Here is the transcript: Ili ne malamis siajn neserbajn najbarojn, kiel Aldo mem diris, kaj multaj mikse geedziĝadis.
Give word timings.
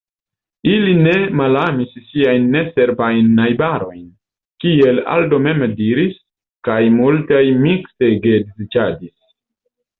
Ili 0.69 0.93
ne 1.01 1.11
malamis 1.41 1.91
siajn 2.05 2.47
neserbajn 2.55 3.29
najbarojn, 3.41 4.01
kiel 4.65 5.03
Aldo 5.19 5.43
mem 5.45 5.63
diris, 5.85 6.19
kaj 6.71 6.81
multaj 6.99 7.47
mikse 7.63 8.15
geedziĝadis. 8.29 9.17